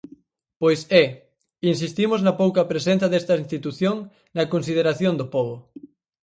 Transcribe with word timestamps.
Pois 0.61 0.79
é: 1.03 1.03
insistimos 1.71 2.19
na 2.25 2.33
pouca 2.41 2.67
presenza 2.71 3.07
destas 3.11 3.41
institución 3.45 3.95
na 4.35 4.49
consideración 4.53 5.13
do 5.17 5.25
pobo. 5.35 5.55